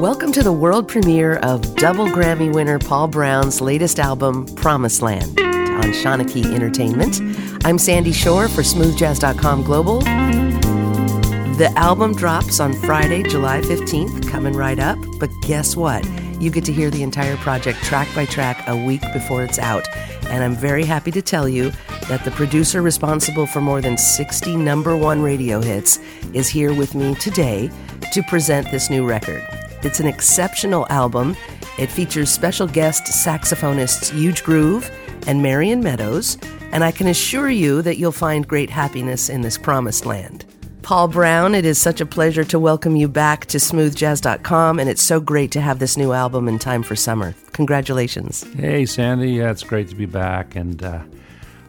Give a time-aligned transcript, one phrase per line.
[0.00, 5.40] Welcome to the world premiere of double Grammy winner Paul Brown's latest album, Promised Land,
[5.40, 7.18] on Shanachie Entertainment.
[7.64, 10.00] I'm Sandy Shore for SmoothJazz.com Global.
[10.00, 14.98] The album drops on Friday, July 15th, coming right up.
[15.18, 16.06] But guess what?
[16.42, 19.88] You get to hear the entire project track by track a week before it's out.
[20.26, 21.72] And I'm very happy to tell you
[22.10, 25.98] that the producer responsible for more than 60 number one radio hits
[26.34, 27.70] is here with me today
[28.12, 29.42] to present this new record.
[29.86, 31.36] It's an exceptional album.
[31.78, 34.90] It features special guest saxophonists Euge Groove
[35.28, 36.38] and Marion Meadows,
[36.72, 40.44] and I can assure you that you'll find great happiness in this promised land.
[40.82, 45.04] Paul Brown, it is such a pleasure to welcome you back to smoothjazz.com, and it's
[45.04, 47.36] so great to have this new album in time for summer.
[47.52, 48.42] Congratulations.
[48.54, 49.34] Hey, Sandy.
[49.34, 51.04] Yeah, it's great to be back, and uh,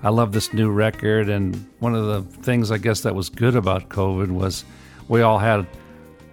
[0.02, 1.30] I love this new record.
[1.30, 4.66] And one of the things I guess that was good about COVID was
[5.08, 5.68] we all had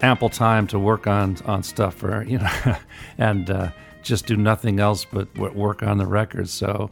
[0.04, 2.76] ample time to work on on stuff, for you know,
[3.18, 3.70] and uh,
[4.02, 6.48] just do nothing else but work on the record.
[6.48, 6.90] So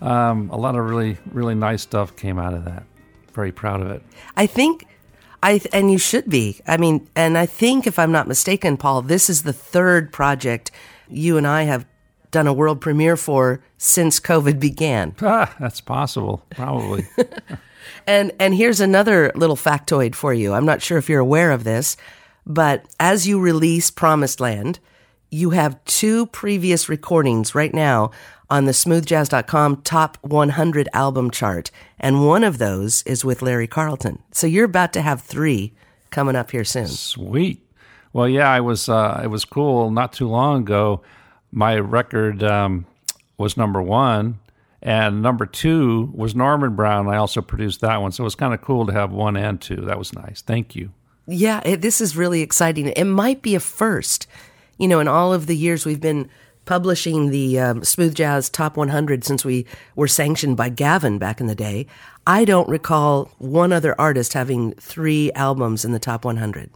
[0.00, 2.84] um, a lot of really really nice stuff came out of that.
[3.32, 4.02] Very proud of it.
[4.36, 4.86] I think
[5.42, 6.60] I and you should be.
[6.66, 10.70] I mean, and I think if I'm not mistaken, Paul, this is the third project
[11.08, 11.86] you and I have
[12.30, 15.14] done a world premiere for since COVID began.
[15.22, 17.06] Ah, that's possible, probably.
[18.06, 20.52] and and here's another little factoid for you.
[20.52, 21.96] I'm not sure if you're aware of this,
[22.46, 24.78] but as you release Promised Land,
[25.30, 28.10] you have two previous recordings right now
[28.50, 31.70] on the smoothjazz.com top 100 album chart.
[31.98, 34.22] And one of those is with Larry Carlton.
[34.32, 35.72] So you're about to have three
[36.10, 36.88] coming up here soon.
[36.88, 37.66] Sweet.
[38.12, 39.90] Well, yeah, I was, uh, it was cool.
[39.90, 41.00] Not too long ago,
[41.50, 42.84] my record um,
[43.38, 44.38] was number one.
[44.82, 47.08] And number two was Norman Brown.
[47.08, 48.12] I also produced that one.
[48.12, 49.76] So it was kind of cool to have one and two.
[49.76, 50.42] That was nice.
[50.42, 50.90] Thank you.
[51.26, 52.88] Yeah, it, this is really exciting.
[52.88, 54.26] It might be a first.
[54.78, 56.28] You know, in all of the years we've been
[56.64, 61.46] publishing the um, Smooth Jazz Top 100 since we were sanctioned by Gavin back in
[61.46, 61.86] the day,
[62.26, 66.70] I don't recall one other artist having three albums in the top 100.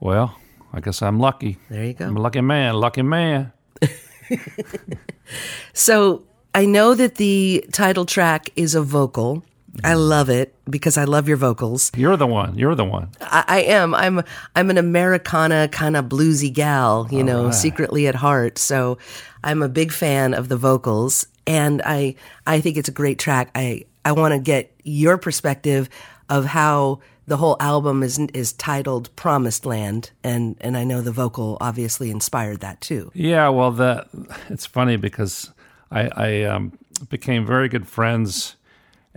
[0.00, 0.38] Well,
[0.72, 1.58] I guess I'm lucky.
[1.70, 2.06] There you go.
[2.06, 3.52] I'm a lucky man, lucky man.
[5.72, 9.44] so I know that the title track is a vocal.
[9.84, 11.92] I love it because I love your vocals.
[11.96, 12.56] You're the one.
[12.58, 13.10] You're the one.
[13.20, 13.94] I, I am.
[13.94, 14.22] I'm.
[14.54, 17.54] I'm an Americana kind of bluesy gal, you All know, right.
[17.54, 18.58] secretly at heart.
[18.58, 18.98] So,
[19.44, 22.16] I'm a big fan of the vocals, and I.
[22.46, 23.50] I think it's a great track.
[23.54, 23.84] I.
[24.04, 25.88] I want to get your perspective
[26.28, 31.12] of how the whole album is is titled "Promised Land," and and I know the
[31.12, 33.10] vocal obviously inspired that too.
[33.14, 33.48] Yeah.
[33.48, 34.06] Well, the
[34.48, 35.50] it's funny because
[35.90, 38.56] I I um, became very good friends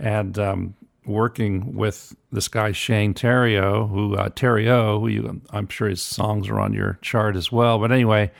[0.00, 0.74] and um,
[1.04, 6.48] working with this guy Shane Theriot, who uh, Theriot, who you, I'm sure his songs
[6.48, 7.78] are on your chart as well.
[7.78, 8.30] But anyway,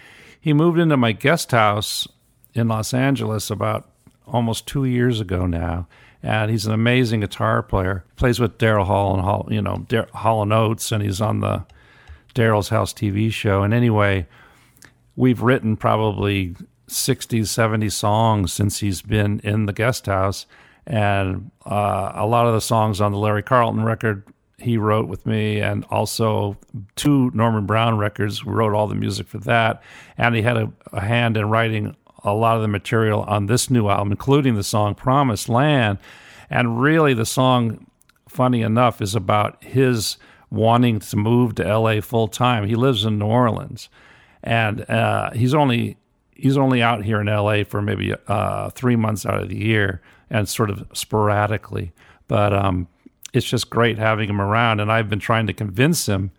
[0.41, 2.09] he moved into my guest house
[2.55, 3.91] in Los Angeles about
[4.27, 5.87] almost two years ago now,
[6.23, 8.05] and he's an amazing guitar player.
[8.17, 11.41] Plays with Daryl Hall and Hall, you know, Dar- Hall and Oates, and he's on
[11.41, 11.65] the
[12.35, 13.63] Daryl's House TV show.
[13.63, 14.27] And anyway,
[15.17, 16.55] we've written probably
[16.87, 20.47] 60, 70 songs since he's been in the guest house
[20.91, 24.25] and uh, a lot of the songs on the Larry Carlton record
[24.59, 26.59] he wrote with me, and also
[26.97, 28.45] two Norman Brown records.
[28.45, 29.83] Wrote all the music for that,
[30.19, 33.71] and he had a, a hand in writing a lot of the material on this
[33.71, 35.99] new album, including the song "Promised Land."
[36.51, 37.87] And really, the song,
[38.29, 40.19] funny enough, is about his
[40.51, 42.67] wanting to move to LA full time.
[42.67, 43.89] He lives in New Orleans,
[44.43, 45.99] and uh, he's only
[46.35, 50.03] he's only out here in LA for maybe uh, three months out of the year
[50.31, 51.93] and sort of sporadically.
[52.29, 52.89] But um,
[53.33, 54.81] it's just great having him around.
[54.81, 56.31] And I've been trying to convince him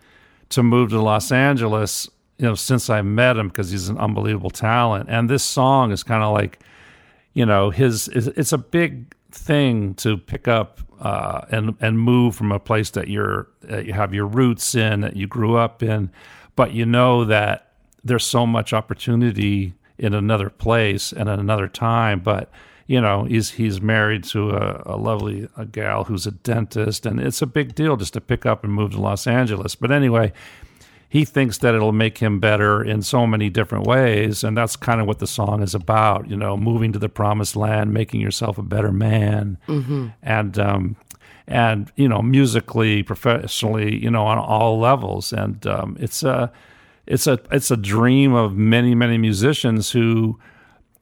[0.49, 4.49] to move to Los Angeles, you know, since I met him because he's an unbelievable
[4.49, 5.09] talent.
[5.09, 6.59] And this song is kind of like,
[7.33, 8.07] you know, his.
[8.09, 13.07] It's a big thing to pick up uh, and and move from a place that
[13.07, 16.11] you're that you have your roots in, that you grew up in,
[16.55, 17.73] but you know that
[18.03, 22.51] there's so much opportunity in another place and at another time, but
[22.91, 27.21] you know, he's he's married to a, a lovely a gal who's a dentist, and
[27.21, 29.75] it's a big deal just to pick up and move to Los Angeles.
[29.75, 30.33] But anyway,
[31.07, 34.99] he thinks that it'll make him better in so many different ways, and that's kind
[34.99, 36.29] of what the song is about.
[36.29, 40.07] You know, moving to the promised land, making yourself a better man, mm-hmm.
[40.21, 40.97] and um,
[41.47, 46.51] and you know, musically, professionally, you know, on all levels, and um, it's a
[47.07, 50.37] it's a it's a dream of many many musicians who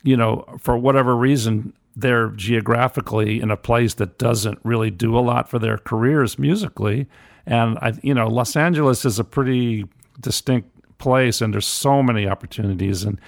[0.03, 5.21] you know, for whatever reason, they're geographically in a place that doesn't really do a
[5.21, 7.07] lot for their careers musically.
[7.45, 9.85] And I, you know, Los Angeles is a pretty
[10.19, 13.19] distinct place, and there's so many opportunities, and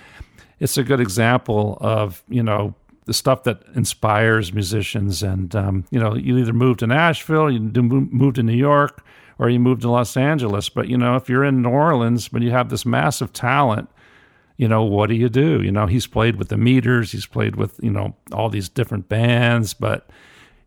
[0.60, 2.76] it's a good example of you know
[3.06, 5.24] the stuff that inspires musicians.
[5.24, 9.04] And um, you know, you either move to Nashville, you move to New York,
[9.40, 10.70] or you move to Los Angeles.
[10.70, 13.90] But you know, if you're in New Orleans, but you have this massive talent,
[14.62, 15.64] you know, what do you do?
[15.64, 19.10] You know, he's played with the Meters, he's played with you know all these different
[19.10, 20.08] bands, but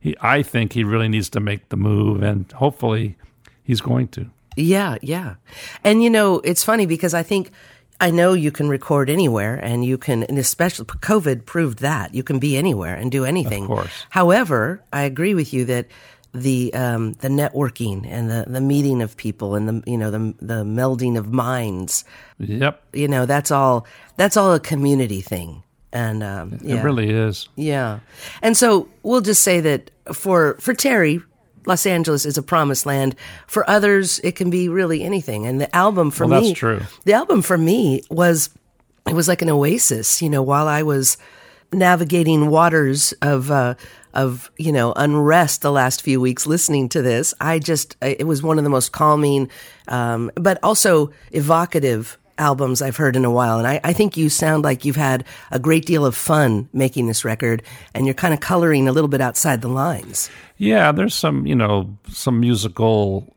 [0.01, 3.15] he, I think he really needs to make the move, and hopefully,
[3.63, 4.29] he's going to.
[4.57, 5.37] Yeah, yeah,
[5.85, 7.53] and you know, it's funny because I think
[8.01, 12.25] I know you can record anywhere and you can, and especially COVID proved that you
[12.25, 13.63] can be anywhere and do anything.
[13.63, 14.07] Of course.
[14.11, 15.87] However, I agree with you that
[16.35, 20.35] the um, the networking and the, the meeting of people and the you know the
[20.41, 22.05] the melding of minds.
[22.39, 22.83] Yep.
[22.93, 23.87] You know that's all
[24.17, 26.77] that's all a community thing, and um, yeah.
[26.77, 27.49] it really is.
[27.55, 28.01] Yeah,
[28.43, 31.23] and so we'll just say that for for Terry,
[31.67, 33.15] Los Angeles is a promised land.
[33.47, 35.47] For others, it can be really anything.
[35.47, 36.81] And the album for well, me, that's true.
[37.05, 38.51] The album for me was
[39.09, 40.21] it was like an oasis.
[40.21, 41.17] You know, while I was
[41.75, 43.75] navigating waters of uh,
[44.13, 48.43] of you know unrest the last few weeks listening to this, I just it was
[48.43, 49.51] one of the most calming,
[49.89, 53.59] um, but also evocative albums I've heard in a while.
[53.59, 57.07] And I, I, think you sound like you've had a great deal of fun making
[57.07, 57.63] this record
[57.95, 60.31] and you're kind of coloring a little bit outside the lines.
[60.59, 63.33] Yeah, there's some, you know, some musical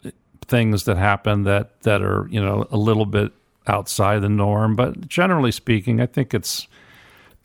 [0.48, 3.32] things that happen that, that are, you know, a little bit
[3.68, 4.76] outside the norm.
[4.76, 6.68] But generally speaking, I think it's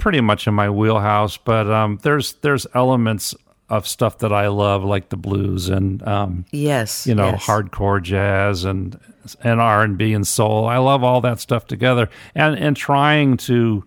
[0.02, 1.36] pretty much in my wheelhouse.
[1.36, 3.34] But um, there's there's elements
[3.68, 7.46] of stuff that I love, like the blues and um, yes, you know, yes.
[7.46, 8.98] hardcore jazz and
[9.42, 10.66] and R and B and soul.
[10.66, 13.84] I love all that stuff together, and and trying to,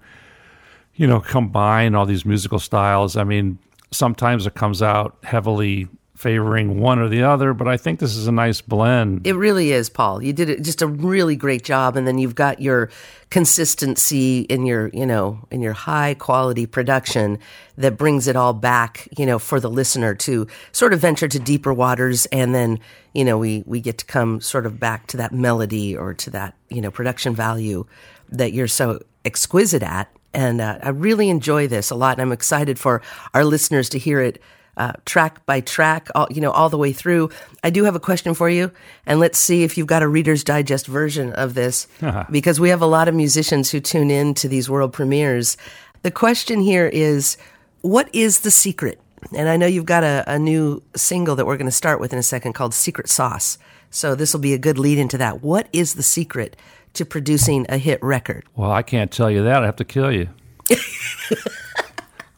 [0.96, 3.18] you know, combine all these musical styles.
[3.18, 3.60] I mean,
[3.92, 5.90] sometimes it comes out heavily
[6.26, 9.28] favoring one or the other, but I think this is a nice blend.
[9.28, 10.24] It really is, Paul.
[10.24, 12.90] You did just a really great job and then you've got your
[13.30, 17.38] consistency in your, you know, in your high quality production
[17.78, 21.38] that brings it all back, you know, for the listener to sort of venture to
[21.38, 22.80] deeper waters and then,
[23.14, 26.32] you know, we we get to come sort of back to that melody or to
[26.32, 27.86] that, you know, production value
[28.30, 32.34] that you're so exquisite at and uh, I really enjoy this a lot, and I'm
[32.34, 33.02] excited for
[33.34, 34.42] our listeners to hear it
[34.78, 37.30] uh, track by track, all, you know, all the way through.
[37.64, 38.72] I do have a question for you,
[39.06, 41.88] and let's see if you've got a Reader's Digest version of this,
[42.30, 45.58] because we have a lot of musicians who tune in to these world premieres.
[46.04, 47.38] The question here is,
[47.82, 49.00] what is the secret?
[49.36, 52.14] And I know you've got a, a new single that we're going to start with
[52.14, 53.58] in a second called Secret Sauce.
[53.90, 55.42] So this will be a good lead into that.
[55.42, 56.56] What is the secret
[56.94, 58.44] to producing a hit record?
[58.56, 59.64] Well, I can't tell you that.
[59.64, 60.30] I have to kill you.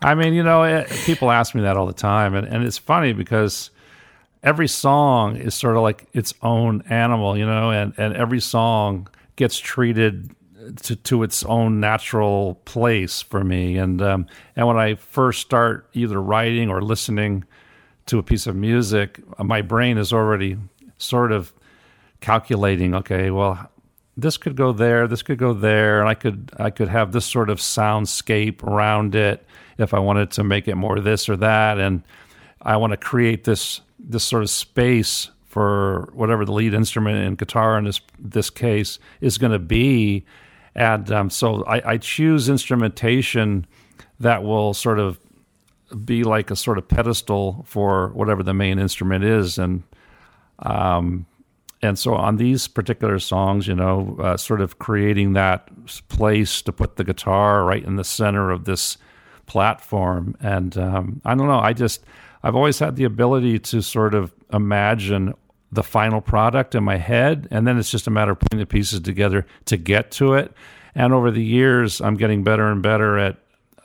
[0.01, 2.77] I mean, you know, it, people ask me that all the time, and, and it's
[2.77, 3.71] funny because
[4.43, 9.07] every song is sort of like its own animal, you know, and, and every song
[9.35, 10.35] gets treated
[10.83, 13.77] to, to its own natural place for me.
[13.77, 17.45] And um, and when I first start either writing or listening
[18.07, 20.57] to a piece of music, my brain is already
[20.97, 21.53] sort of
[22.21, 22.93] calculating.
[22.95, 23.69] Okay, well,
[24.15, 27.25] this could go there, this could go there, and I could I could have this
[27.25, 29.45] sort of soundscape around it
[29.77, 32.03] if I wanted to make it more this or that, and
[32.61, 37.37] I want to create this this sort of space for whatever the lead instrument and
[37.37, 40.25] guitar in this this case is going to be,
[40.75, 43.65] and um, so I, I choose instrumentation
[44.19, 45.19] that will sort of
[46.03, 49.83] be like a sort of pedestal for whatever the main instrument is, and
[50.59, 51.25] um,
[51.81, 55.69] and so on these particular songs, you know, uh, sort of creating that
[56.07, 58.97] place to put the guitar right in the center of this
[59.47, 60.35] platform.
[60.39, 62.03] And um, I don't know, I just,
[62.43, 65.33] I've always had the ability to sort of imagine
[65.71, 67.47] the final product in my head.
[67.51, 70.53] And then it's just a matter of putting the pieces together to get to it.
[70.93, 73.37] And over the years, I'm getting better and better at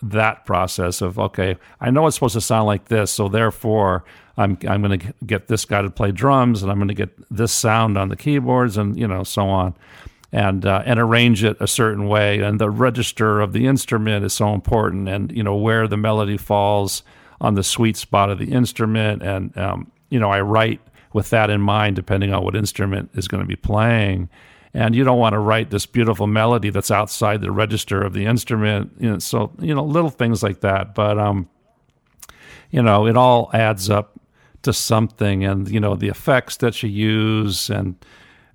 [0.03, 4.05] that process of okay, I know it's supposed to sound like this, so therefore
[4.37, 7.11] I'm I'm going to get this guy to play drums, and I'm going to get
[7.31, 9.75] this sound on the keyboards, and you know so on,
[10.33, 12.41] and uh, and arrange it a certain way.
[12.41, 16.37] And the register of the instrument is so important, and you know where the melody
[16.37, 17.03] falls
[17.41, 20.81] on the sweet spot of the instrument, and um, you know I write
[21.13, 24.31] with that in mind, depending on what instrument is going to be playing
[24.75, 28.25] and you don't want to write this beautiful melody that's outside the register of the
[28.25, 28.91] instrument.
[28.99, 31.49] You know, so you know little things like that, but um,
[32.71, 34.19] you know, it all adds up
[34.63, 37.97] to something, and you know the effects that you use, and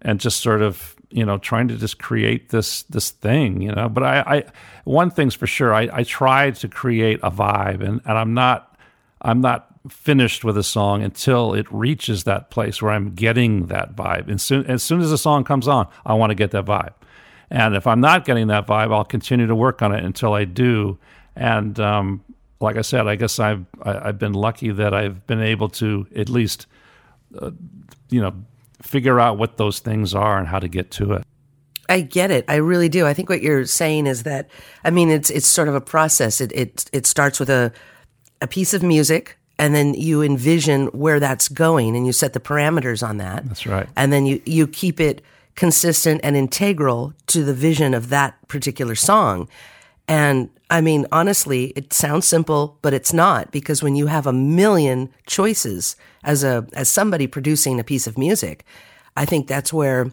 [0.01, 3.89] and just sort of you know trying to just create this this thing, you know.
[3.89, 4.43] But I, I
[4.83, 8.77] one thing's for sure, I, I try to create a vibe, and and I'm not
[9.21, 13.95] I'm not finished with a song until it reaches that place where I'm getting that
[13.95, 14.27] vibe.
[14.27, 16.93] And soon, as soon as the song comes on, I want to get that vibe.
[17.49, 20.43] And if I'm not getting that vibe, I'll continue to work on it until I
[20.43, 20.99] do.
[21.35, 22.23] And um,
[22.59, 25.41] like I said, I guess I've I, have i have been lucky that I've been
[25.41, 26.67] able to at least,
[27.39, 27.51] uh,
[28.09, 28.33] you know,
[28.81, 31.23] figure out what those things are and how to get to it.
[31.89, 32.45] I get it.
[32.47, 33.05] I really do.
[33.05, 34.49] I think what you're saying is that
[34.83, 36.41] I mean it's it's sort of a process.
[36.41, 37.71] It it it starts with a
[38.41, 42.39] a piece of music and then you envision where that's going and you set the
[42.39, 43.47] parameters on that.
[43.47, 43.87] That's right.
[43.95, 45.21] And then you you keep it
[45.55, 49.49] consistent and integral to the vision of that particular song.
[50.07, 54.33] And I mean, honestly, it sounds simple, but it's not because when you have a
[54.33, 58.65] million choices as a, as somebody producing a piece of music,
[59.15, 60.11] I think that's where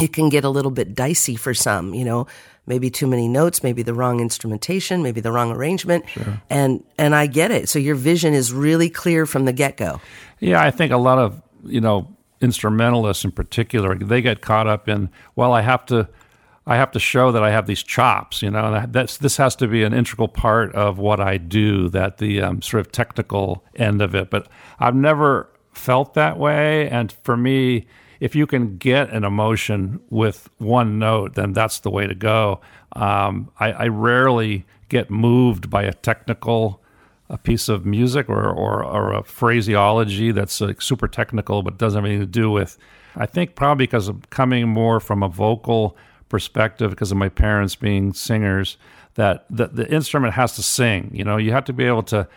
[0.00, 2.26] it can get a little bit dicey for some, you know,
[2.66, 6.08] maybe too many notes, maybe the wrong instrumentation, maybe the wrong arrangement.
[6.10, 6.40] Sure.
[6.50, 7.68] And, and I get it.
[7.68, 10.00] So your vision is really clear from the get go.
[10.38, 10.62] Yeah.
[10.62, 15.08] I think a lot of, you know, instrumentalists in particular, they get caught up in,
[15.34, 16.08] well, I have to,
[16.68, 19.56] I have to show that I have these chops, you know, and that's, this has
[19.56, 23.64] to be an integral part of what I do, that the um, sort of technical
[23.74, 24.28] end of it.
[24.28, 24.48] But
[24.78, 26.86] I've never felt that way.
[26.90, 27.86] And for me,
[28.20, 32.60] if you can get an emotion with one note, then that's the way to go.
[32.92, 36.82] Um, I, I, rarely get moved by a technical
[37.30, 42.02] a piece of music or, or, or a phraseology that's like super technical but doesn't
[42.02, 42.78] have anything to do with.
[43.16, 45.96] I think probably because of coming more from a vocal
[46.28, 48.76] perspective because of my parents being singers
[49.14, 52.28] that the, the instrument has to sing you know you have to be able to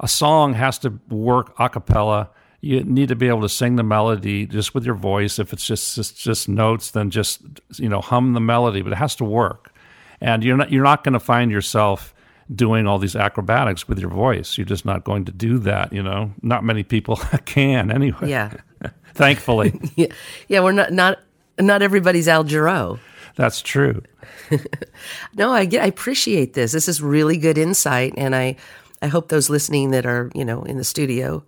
[0.00, 2.30] a song has to work a cappella.
[2.62, 5.38] You need to be able to sing the melody just with your voice.
[5.38, 7.42] If it's just just, just notes then just
[7.76, 9.72] you know hum the melody but it has to work.
[10.20, 12.14] And you're not you're not going to find yourself
[12.52, 14.58] doing all these acrobatics with your voice.
[14.58, 16.32] You're just not going to do that you know.
[16.42, 18.30] Not many people can anyway.
[18.30, 18.54] Yeah.
[19.14, 19.78] Thankfully.
[19.96, 20.06] Yeah.
[20.48, 21.18] yeah we're not not
[21.58, 22.98] not everybody's Al Jarreau
[23.36, 24.02] that's true.
[25.34, 26.72] no, I get, I appreciate this.
[26.72, 28.56] This is really good insight, and I,
[29.02, 31.44] I hope those listening that are, you know, in the studio,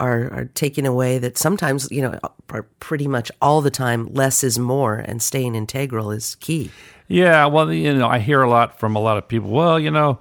[0.00, 2.18] are are taking away that sometimes, you know,
[2.50, 6.70] are pretty much all the time, less is more, and staying integral is key.
[7.08, 9.50] Yeah, well, you know, I hear a lot from a lot of people.
[9.50, 10.18] Well, you know,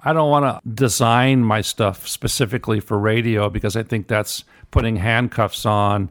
[0.00, 4.96] I don't want to design my stuff specifically for radio because I think that's putting
[4.96, 6.10] handcuffs on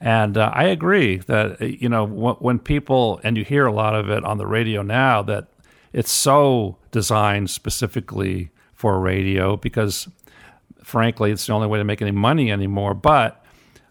[0.00, 3.94] and uh, I agree that, uh, you know, when people, and you hear a lot
[3.94, 5.48] of it on the radio now, that
[5.92, 10.08] it's so designed specifically for radio because,
[10.82, 12.94] frankly, it's the only way to make any money anymore.
[12.94, 13.44] But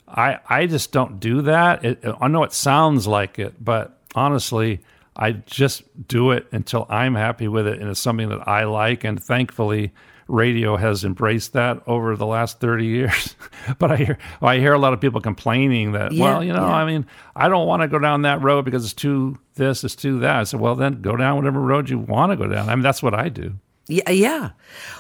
[0.08, 1.86] I, I just don't do that.
[1.86, 4.82] It, I know it sounds like it, but honestly,
[5.16, 9.04] I just do it until I'm happy with it and it's something that I like.
[9.04, 9.94] And thankfully,
[10.30, 13.36] radio has embraced that over the last 30 years.
[13.80, 16.68] but I hear I hear a lot of people complaining that, yeah, well, you know,
[16.68, 16.76] yeah.
[16.76, 17.06] I mean,
[17.36, 20.36] I don't want to go down that road because it's too this, it's too that.
[20.38, 22.70] I said, well, then go down whatever road you want to go down.
[22.70, 23.56] I mean, that's what I do.
[23.88, 24.52] Yeah, yeah.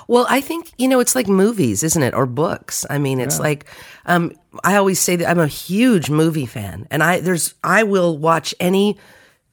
[0.07, 2.88] Well, I think you know it's like movies, isn't it, or books?
[2.89, 3.43] I mean, it's yeah.
[3.43, 3.65] like
[4.07, 4.33] um,
[4.63, 8.55] I always say that I'm a huge movie fan, and I there's I will watch
[8.59, 8.98] any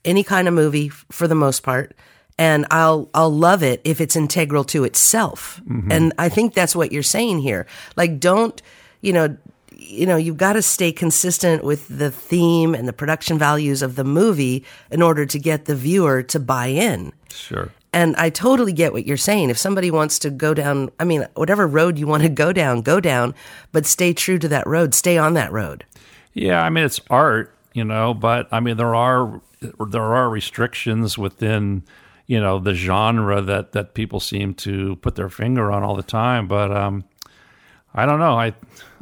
[0.07, 1.95] any kind of movie for the most part
[2.39, 5.61] and I'll I'll love it if it's integral to itself.
[5.69, 5.93] Mm-hmm.
[5.93, 7.67] And I think that's what you're saying here.
[7.97, 8.61] Like don't,
[9.01, 9.37] you know,
[9.73, 13.97] you know, you've got to stay consistent with the theme and the production values of
[13.97, 17.13] the movie in order to get the viewer to buy in.
[17.31, 17.71] Sure.
[17.93, 19.49] And I totally get what you're saying.
[19.49, 22.83] If somebody wants to go down, I mean, whatever road you want to go down,
[22.83, 23.35] go down,
[23.73, 25.85] but stay true to that road, stay on that road.
[26.35, 29.41] Yeah, I mean, it's art, you know, but I mean, there are
[29.89, 31.85] there are restrictions within
[32.27, 36.03] you know the genre that that people seem to put their finger on all the
[36.03, 36.49] time.
[36.49, 37.05] But um,
[37.95, 38.39] I don't know.
[38.39, 38.55] I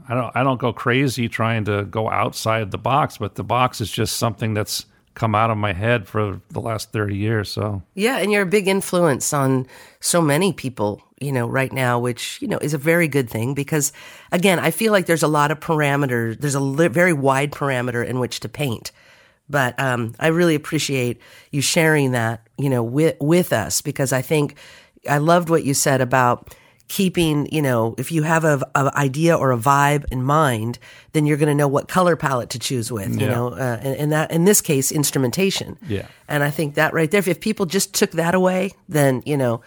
[0.08, 3.80] I don't I don't go crazy trying to go outside the box, but the box
[3.80, 7.80] is just something that's come out of my head for the last 30 years so
[7.94, 9.66] yeah and you're a big influence on
[10.00, 13.54] so many people you know right now which you know is a very good thing
[13.54, 13.92] because
[14.32, 18.04] again i feel like there's a lot of parameters there's a li- very wide parameter
[18.04, 18.90] in which to paint
[19.48, 21.20] but um, I really appreciate
[21.50, 24.56] you sharing that, you know, with with us because I think
[25.08, 26.54] I loved what you said about
[26.88, 30.78] keeping, you know, if you have a, a idea or a vibe in mind,
[31.12, 33.20] then you're going to know what color palette to choose with, yeah.
[33.20, 35.78] you know, uh, and, and, that in this case, instrumentation.
[35.88, 36.06] Yeah.
[36.28, 39.62] And I think that right there, if people just took that away, then you know,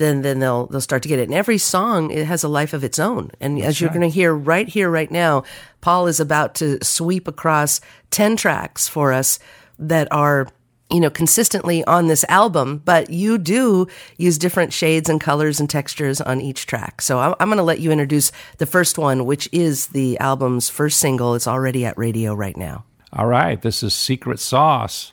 [0.00, 1.28] then then they'll they'll start to get it.
[1.28, 3.30] And every song it has a life of its own.
[3.38, 3.98] And That's as you're right.
[3.98, 5.44] going to hear right here, right now,
[5.82, 7.80] Paul is about to sweep across
[8.10, 9.38] ten tracks for us
[9.78, 10.48] that are
[10.90, 15.70] you know, consistently on this album, but you do use different shades and colors and
[15.70, 17.00] textures on each track.
[17.00, 20.68] So I'm, I'm going to let you introduce the first one, which is the album's
[20.68, 21.36] first single.
[21.36, 22.84] It's already at radio right now.
[23.12, 23.62] All right.
[23.62, 25.12] This is Secret Sauce.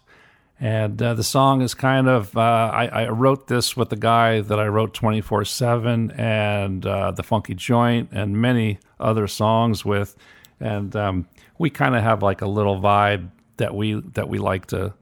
[0.59, 4.41] And uh, the song is kind of, uh, I, I, wrote this with the guy
[4.41, 10.15] that I wrote 24 7 and uh, The Funky Joint and many other songs with.
[10.59, 11.27] And um,
[11.59, 14.95] we kind of have like a little vibe that we that we like to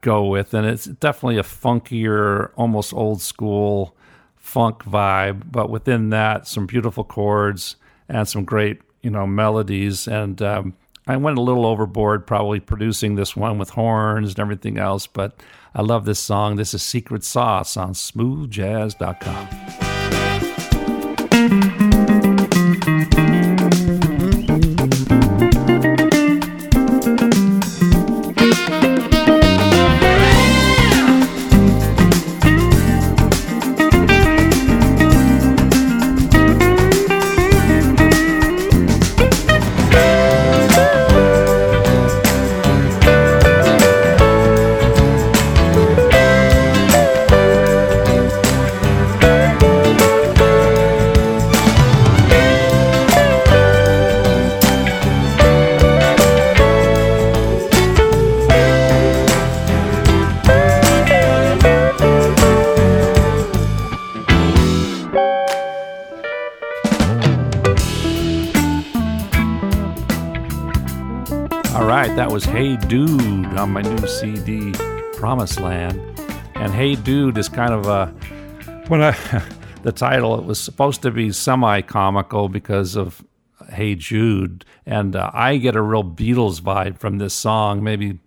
[0.00, 0.54] go with.
[0.54, 3.96] And it's definitely a funkier, almost old school
[4.36, 5.52] funk vibe.
[5.52, 7.76] But within that, some beautiful chords
[8.08, 10.08] and some great, you know, melodies.
[10.08, 10.74] And um,
[11.06, 15.34] I went a little overboard probably producing this one with horns and everything else, but
[15.74, 16.56] I love this song.
[16.56, 19.89] This is Secret Sauce on smoothjazz.com.
[72.90, 74.72] Dude on my new CD,
[75.12, 76.00] Promised Land.
[76.56, 78.06] And Hey Dude is kind of a,
[78.88, 79.12] when I,
[79.84, 83.24] the title, it was supposed to be semi comical because of
[83.72, 84.64] Hey Jude.
[84.86, 87.84] And uh, I get a real Beatles vibe from this song.
[87.84, 88.18] Maybe,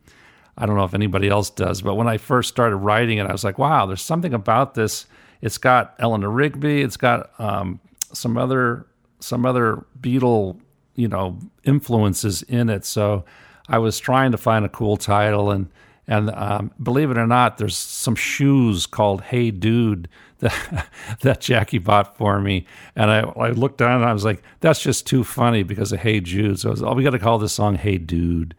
[0.58, 3.34] I don't know if anybody else does, but when I first started writing it, I
[3.34, 5.08] was like, wow, there's something about this.
[5.42, 7.82] It's got Eleanor Rigby, it's got um,
[8.14, 8.88] some other
[9.20, 10.58] some other Beatle,
[10.96, 12.86] you know, influences in it.
[12.86, 13.26] So
[13.68, 15.70] I was trying to find a cool title, and
[16.08, 20.88] and um, believe it or not, there's some shoes called Hey Dude that
[21.22, 24.82] that Jackie bought for me, and I, I looked down and I was like, that's
[24.82, 26.60] just too funny because of Hey Jude.
[26.60, 28.56] So I was, oh, we got to call this song Hey Dude.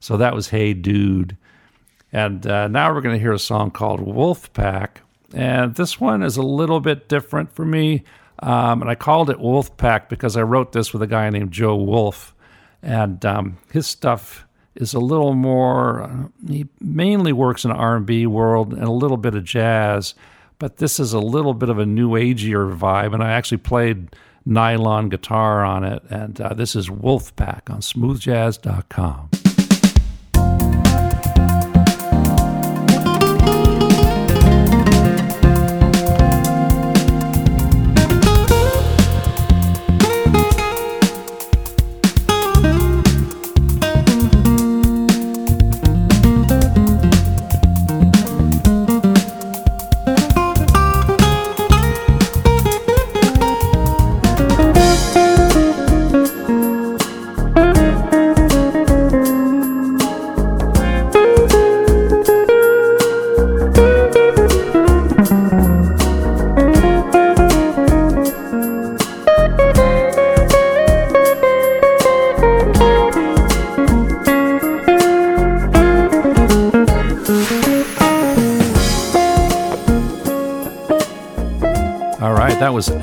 [0.00, 1.36] So that was Hey Dude,
[2.12, 5.02] and uh, now we're going to hear a song called Wolf Pack,
[5.34, 8.04] and this one is a little bit different for me.
[8.40, 11.50] Um, and I called it Wolf Pack because I wrote this with a guy named
[11.50, 12.36] Joe Wolf
[12.82, 16.02] and um, his stuff is a little more.
[16.02, 20.14] Uh, he mainly works in R&B world and a little bit of jazz,
[20.58, 23.12] but this is a little bit of a new ageier vibe.
[23.14, 24.14] And I actually played
[24.46, 26.02] nylon guitar on it.
[26.08, 29.47] And uh, this is Wolfpack on SmoothJazz.com.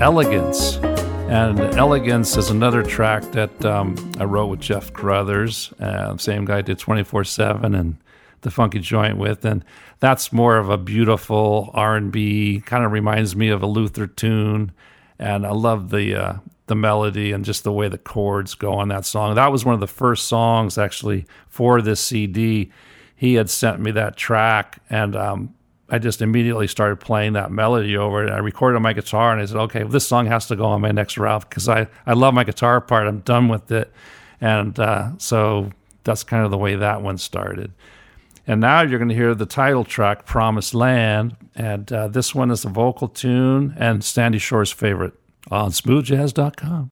[0.05, 0.77] Elegance.
[1.31, 5.73] And Elegance is another track that um, I wrote with Jeff Carruthers.
[5.79, 7.97] Uh, same guy did 24 7 and
[8.41, 9.65] the funky joint with and
[9.99, 14.71] that's more of a beautiful r&b kind of reminds me of a luther tune
[15.17, 16.33] and i love the uh,
[16.67, 19.73] the melody and just the way the chords go on that song that was one
[19.73, 22.71] of the first songs actually for this cd
[23.15, 25.54] he had sent me that track and um,
[25.89, 28.31] I just immediately started playing that melody over it.
[28.31, 30.81] I recorded on my guitar and I said, okay, this song has to go on
[30.81, 33.07] my next route because I, I love my guitar part.
[33.07, 33.91] I'm done with it.
[34.41, 35.71] And uh, so
[36.03, 37.71] that's kind of the way that one started.
[38.47, 41.35] And now you're going to hear the title track, Promised Land.
[41.55, 45.13] And uh, this one is a vocal tune and Sandy Shore's favorite
[45.51, 46.91] on smoothjazz.com.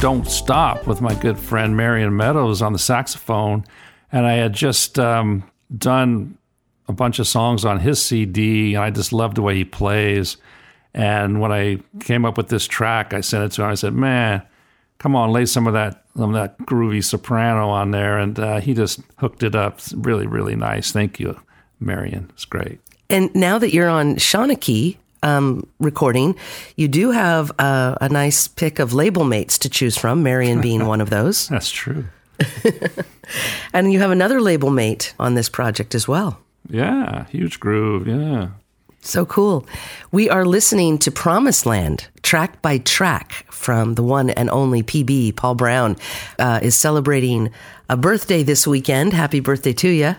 [0.00, 3.66] Don't Stop with my good friend Marion Meadows on the saxophone.
[4.10, 5.44] And I had just um,
[5.76, 6.38] done
[6.88, 10.38] a bunch of songs on his CD, and I just loved the way he plays.
[10.94, 13.68] And when I came up with this track, I sent it to him.
[13.68, 14.40] I said, "Man,
[14.98, 18.60] come on, lay some of that some of that groovy soprano on there." And uh,
[18.60, 19.74] he just hooked it up.
[19.74, 20.92] It's really, really nice.
[20.92, 21.38] Thank you,
[21.78, 22.30] Marion.
[22.32, 22.80] It's great.
[23.10, 26.36] And now that you're on Shanachie um, recording,
[26.76, 30.22] you do have uh, a nice pick of label mates to choose from.
[30.22, 31.48] Marion being one of those.
[31.50, 32.06] That's true.
[33.72, 36.40] and you have another label mate on this project as well.
[36.68, 38.06] Yeah, Euge Groove.
[38.06, 38.48] Yeah.
[39.02, 39.66] So cool.
[40.12, 45.36] We are listening to Promised Land, track by track, from the one and only PB.
[45.36, 45.96] Paul Brown
[46.38, 47.50] uh, is celebrating
[47.88, 49.12] a birthday this weekend.
[49.12, 50.16] Happy birthday to you.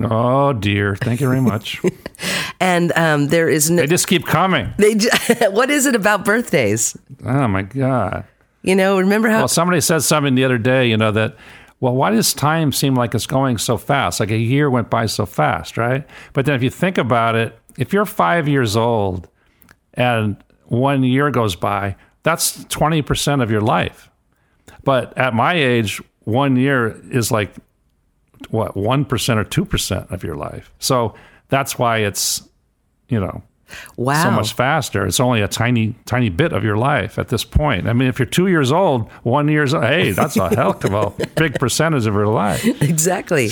[0.00, 0.96] Oh dear!
[0.96, 1.80] Thank you very much.
[2.60, 3.82] and um, there is no.
[3.82, 4.72] They just keep coming.
[4.78, 4.94] They.
[4.94, 6.96] Just, what is it about birthdays?
[7.24, 8.24] Oh my god!
[8.62, 9.38] You know, remember how?
[9.38, 10.88] Well, somebody said something the other day.
[10.88, 11.36] You know that.
[11.80, 14.20] Well, why does time seem like it's going so fast?
[14.20, 16.06] Like a year went by so fast, right?
[16.32, 19.28] But then if you think about it, if you're five years old
[19.92, 24.10] and one year goes by, that's 20% of your life.
[24.84, 27.52] But at my age, one year is like
[28.50, 30.70] what, 1% or 2% of your life.
[30.78, 31.14] So
[31.48, 32.42] that's why it's,
[33.08, 33.42] you know,
[33.96, 34.22] Wow.
[34.22, 35.04] so much faster.
[35.08, 37.88] It's only a tiny, tiny bit of your life at this point.
[37.88, 41.26] I mean, if you're two years old, one year's hey, that's a hell of a
[41.34, 42.64] big percentage of your life.
[42.80, 43.50] Exactly.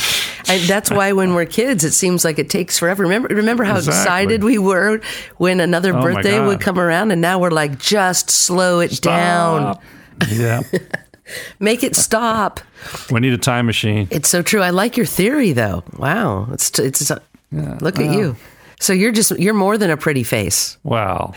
[0.49, 3.03] And that's why when we're kids, it seems like it takes forever.
[3.03, 4.01] Remember, remember how Exactly.
[4.03, 5.01] excited we were
[5.39, 9.77] when another Oh, birthday would come around, and now we're like, just slow it down,
[10.31, 10.61] Yeah,
[11.59, 12.61] make it stop.
[13.11, 14.09] we need a time machine.
[14.11, 14.63] It's so true.
[14.63, 15.85] I like your theory, though.
[15.97, 17.11] Wow, it's it's.
[17.51, 18.37] look at you.
[18.81, 20.77] So you're just you're more than a pretty face.
[20.83, 21.33] Wow,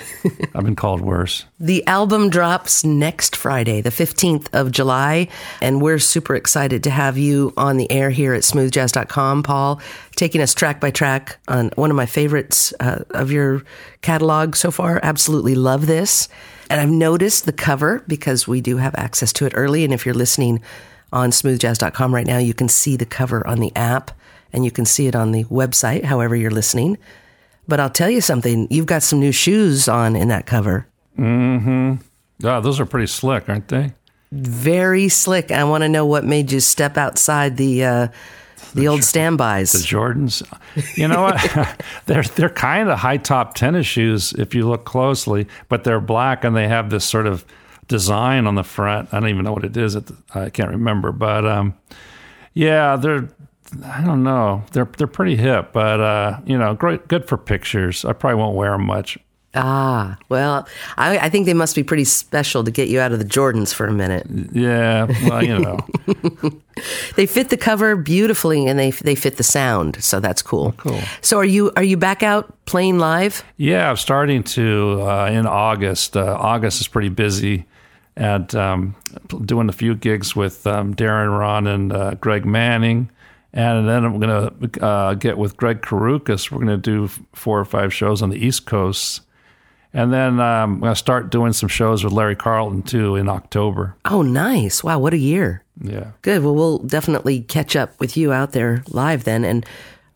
[0.53, 1.45] I've been called worse.
[1.59, 5.27] The album drops next Friday, the 15th of July,
[5.59, 9.81] and we're super excited to have you on the air here at smoothjazz.com, Paul,
[10.15, 13.63] taking us track by track on one of my favorites uh, of your
[14.01, 14.99] catalog so far.
[15.01, 16.27] Absolutely love this.
[16.69, 19.83] And I've noticed the cover because we do have access to it early.
[19.83, 20.61] And if you're listening
[21.13, 24.11] on smoothjazz.com right now, you can see the cover on the app
[24.53, 26.97] and you can see it on the website, however you're listening.
[27.67, 30.87] But I'll tell you something, you've got some new shoes on in that cover.
[31.17, 31.95] Mm-hmm.
[32.45, 33.93] Oh, those are pretty slick, aren't they?
[34.31, 35.51] very slick.
[35.51, 38.07] I want to know what made you step outside the uh,
[38.73, 39.71] the old standbys.
[39.71, 40.43] The Jordans.
[40.97, 41.83] You know what?
[42.05, 46.43] they're they're kind of high top tennis shoes if you look closely, but they're black
[46.43, 47.45] and they have this sort of
[47.87, 49.13] design on the front.
[49.13, 49.93] I don't even know what it is.
[49.93, 51.75] The, I can't remember, but um,
[52.53, 53.29] yeah, they're.
[53.83, 54.63] I don't know.
[54.71, 58.05] They're they're pretty hip, but uh, you know, great, good for pictures.
[58.05, 59.17] I probably won't wear them much.
[59.63, 60.67] Ah, well,
[60.97, 63.73] I, I think they must be pretty special to get you out of the Jordans
[63.73, 64.25] for a minute.
[64.51, 65.79] Yeah, well, you know,
[67.15, 70.73] They fit the cover beautifully, and they they fit the sound, so that's cool.
[70.73, 70.99] Cool.
[71.21, 73.43] So are you are you back out playing live?
[73.57, 76.15] Yeah, I'm starting to uh, in August.
[76.15, 77.65] Uh, August is pretty busy,
[78.15, 78.95] at um,
[79.45, 83.09] doing a few gigs with um, Darren Rahn and uh, Greg Manning,
[83.53, 86.51] and then I'm gonna uh, get with Greg Karukas.
[86.51, 89.21] We're gonna do four or five shows on the East Coast,
[89.97, 93.95] and then um, I'm gonna start doing some shows with Larry Carlton too in October.
[94.05, 94.83] Oh, nice!
[94.83, 95.63] Wow, what a year!
[95.81, 96.11] Yeah.
[96.21, 96.43] Good.
[96.43, 99.65] Well, we'll definitely catch up with you out there live then, and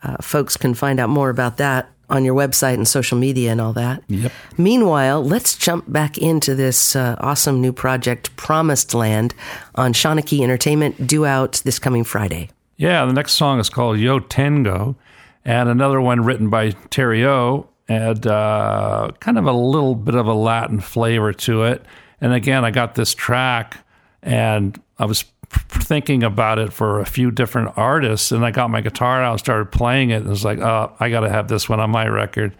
[0.03, 3.59] uh, folks can find out more about that on your website and social media and
[3.59, 4.03] all that.
[4.07, 4.31] Yep.
[4.57, 9.33] Meanwhile, let's jump back into this uh, awesome new project, Promised Land,
[9.75, 12.49] on Shanachie Entertainment, due out this coming Friday.
[12.77, 14.95] Yeah, the next song is called Yo Tango,
[15.45, 20.33] and another one written by Theriot, and uh, kind of a little bit of a
[20.33, 21.85] Latin flavor to it.
[22.21, 23.79] And again, I got this track,
[24.23, 28.79] and I was thinking about it for a few different artists, and I got my
[28.79, 31.49] guitar out and started playing it, and it was like, oh, I got to have
[31.49, 32.55] this one on my record.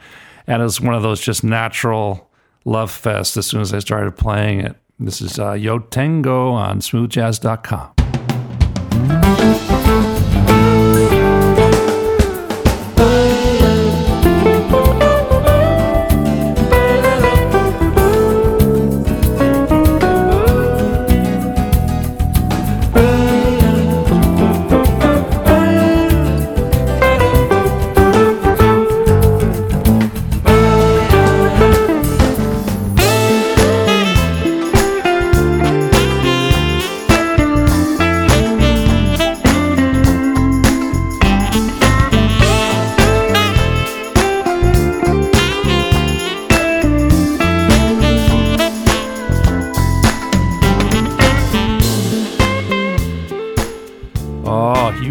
[0.48, 2.30] And it was one of those just natural
[2.66, 4.76] love fest as soon as I started playing it.
[5.00, 9.81] This is uh, Yo Tango on smoothjazz.com.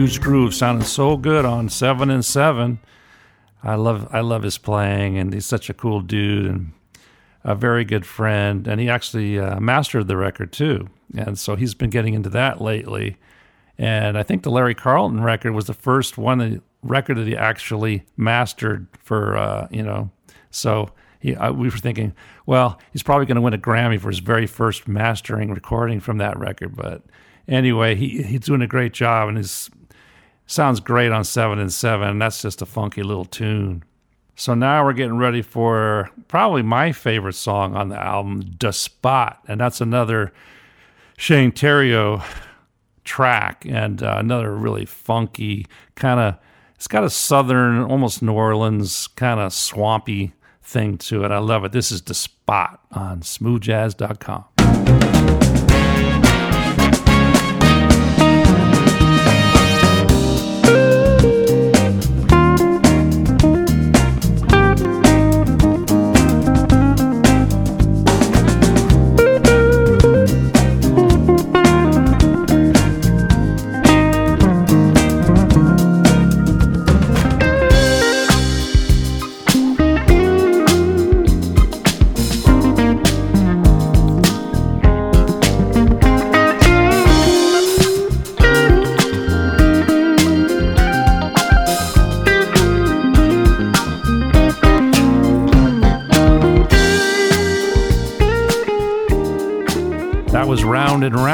[0.00, 2.78] Euge Groove, sounding so good on seven and seven.
[3.62, 6.72] I love I love his playing, and he's such a cool dude and
[7.44, 8.66] a very good friend.
[8.66, 12.62] And he actually uh, mastered the record too, and so he's been getting into that
[12.62, 13.18] lately.
[13.76, 17.36] And I think the Larry Carlton record was the first one the record that he
[17.36, 20.10] actually mastered for uh, you know.
[20.50, 22.14] So he, uh, we were thinking,
[22.46, 26.16] well, he's probably going to win a Grammy for his very first mastering recording from
[26.16, 26.74] that record.
[26.74, 27.02] But
[27.46, 29.68] anyway, he, he's doing a great job, and his
[30.50, 32.18] sounds great on seven and seven.
[32.18, 33.84] That's just a funky little tune.
[34.34, 39.38] So now we're getting ready for probably my favorite song on the album, "The Spot,"
[39.46, 40.32] and that's another
[41.16, 42.22] Shane Theriot
[43.04, 46.36] track and uh, another really funky kind of.
[46.74, 50.32] It's got a southern, almost New Orleans kind of swampy
[50.62, 51.30] thing to it.
[51.30, 51.72] I love it.
[51.72, 54.44] This is The Spot on smoothjazz.com.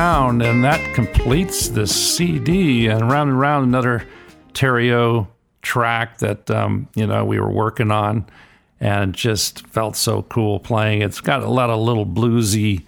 [0.06, 2.86] Round and that completes the CD.
[2.86, 4.06] And Round and Round, another
[4.54, 5.26] Theriot
[5.62, 8.24] track that um, you know we were working on,
[8.78, 11.02] and just felt so cool playing.
[11.02, 12.82] It's got a lot of little bluesy,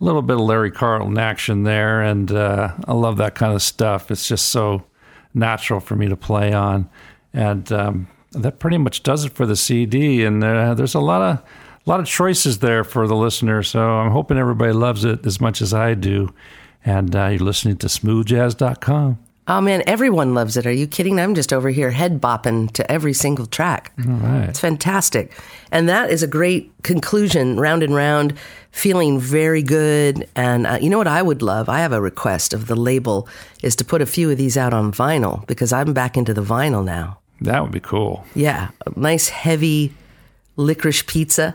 [0.00, 3.60] a little bit of Larry Carlton action there, and uh, I love that kind of
[3.60, 4.10] stuff.
[4.10, 4.84] It's just so
[5.34, 6.88] natural for me to play on,
[7.34, 10.24] and um, that pretty much does it for the CD.
[10.24, 11.42] And uh, there's a lot of
[11.86, 13.62] a lot of choices there for the listener.
[13.62, 16.32] So I'm hoping everybody loves it as much as I do.
[16.84, 19.18] And uh, you're listening to smoothjazz.com.
[19.46, 20.64] Oh man, everyone loves it.
[20.66, 21.20] Are you kidding?
[21.20, 23.92] I'm just over here head bopping to every single track.
[23.98, 24.48] All right.
[24.48, 25.32] It's fantastic.
[25.70, 28.38] And that is a great conclusion, round and round,
[28.70, 30.26] feeling very good.
[30.34, 31.68] And uh, you know what I would love?
[31.68, 33.28] I have a request of the label
[33.62, 36.42] is to put a few of these out on vinyl because I'm back into the
[36.42, 37.18] vinyl now.
[37.42, 38.24] That would be cool.
[38.34, 39.92] Yeah, nice heavy
[40.56, 41.54] licorice pizza.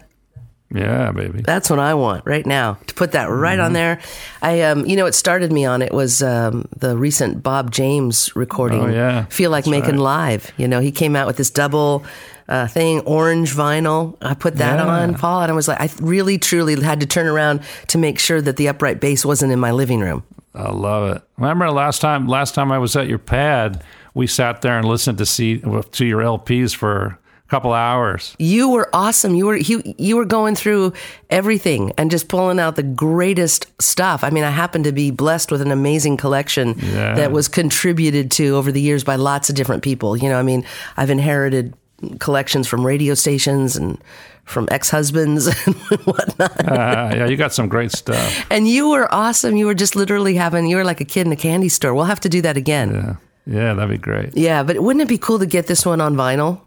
[0.73, 1.41] Yeah, baby.
[1.41, 3.99] That's what I want right now to put that right on there.
[4.41, 8.35] I, um, you know, what started me on it was um, the recent Bob James
[8.35, 8.81] recording.
[8.81, 9.25] Oh, yeah.
[9.25, 10.51] Feel like making live.
[10.57, 12.03] You know, he came out with this double
[12.47, 14.15] uh, thing, orange vinyl.
[14.21, 14.85] I put that Yeah.
[14.87, 18.19] on, Paul, and I was like, I really, truly had to turn around to make
[18.19, 20.23] sure that the upright bass wasn't in my living room.
[20.53, 21.21] I love it.
[21.37, 25.17] Remember last time last time I was at your pad, we sat there and listened
[25.19, 27.17] to see to your LPs for
[27.49, 28.35] couple hours.
[28.39, 29.35] You were awesome.
[29.35, 30.93] You were you, you were going through
[31.29, 34.23] everything and just pulling out the greatest stuff.
[34.23, 37.15] I mean, I happen to be blessed with an amazing collection Yeah.
[37.15, 40.15] that was contributed to over the years by lots of different people.
[40.15, 40.63] You know, I mean,
[40.97, 41.73] I've inherited
[42.19, 43.97] collections from radio stations and
[44.45, 46.67] from ex-husbands and whatnot.
[46.67, 48.45] Uh, yeah, you got some great stuff.
[48.49, 49.55] And you were awesome.
[49.57, 51.93] You were just literally having you were like a kid in a candy store.
[51.93, 52.93] We'll have to do that again.
[52.93, 53.15] Yeah,
[53.55, 54.35] yeah, that'd be great.
[54.37, 56.61] Yeah, but wouldn't it be cool to get this one on vinyl?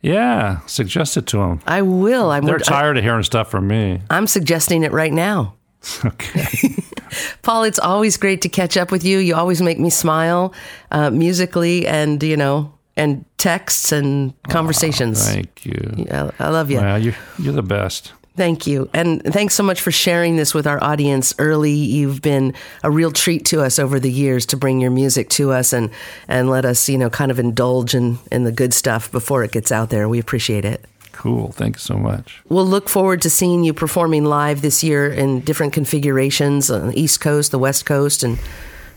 [0.00, 1.60] Yeah, suggest it to them.
[1.66, 2.30] I will.
[2.30, 4.00] I'm They're tired of hearing stuff from me.
[4.10, 5.54] I'm suggesting it right now.
[6.04, 6.74] Okay.
[7.42, 9.18] Paul, it's always great to catch up with you.
[9.18, 10.52] You always make me smile,
[10.90, 15.26] uh, musically and you know, and texts and conversations.
[15.26, 16.06] Thank you.
[16.10, 16.78] I, I love you.
[16.78, 18.12] Well, you're, you're the best.
[18.38, 21.72] Thank you, and thanks so much for sharing this with our audience early.
[21.72, 25.50] You've been a real treat to us over the years to bring your music to
[25.50, 25.90] us and
[26.28, 29.50] and let us, you know, kind of indulge in in the good stuff before it
[29.50, 30.08] gets out there.
[30.08, 30.84] We appreciate it.
[31.10, 31.50] Cool.
[31.50, 32.40] Thank you so much.
[32.48, 37.00] We'll look forward to seeing you performing live this year in different configurations on the
[37.00, 38.38] East Coast, the West Coast, and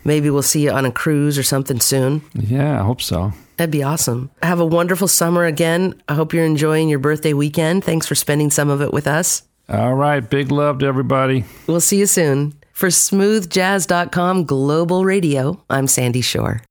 [0.04, 2.22] maybe we'll see you on a cruise or something soon.
[2.36, 3.34] Yeah, I hope so.
[3.62, 4.32] That'd be awesome.
[4.42, 5.94] Have a wonderful summer again.
[6.10, 7.84] I hope you're enjoying your birthday weekend.
[7.84, 9.44] Thanks for spending some of it with us.
[9.70, 10.28] All right.
[10.28, 11.46] Big love to everybody.
[11.68, 12.56] We'll see you soon.
[12.74, 16.64] For smoothjazz.com Global Radio, I'm Sandy Shore.